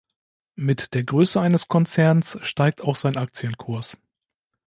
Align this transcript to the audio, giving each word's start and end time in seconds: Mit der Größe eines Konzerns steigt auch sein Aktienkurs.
Mit 0.55 0.95
der 0.95 1.03
Größe 1.03 1.39
eines 1.39 1.67
Konzerns 1.67 2.35
steigt 2.41 2.81
auch 2.81 2.95
sein 2.95 3.17
Aktienkurs. 3.17 3.97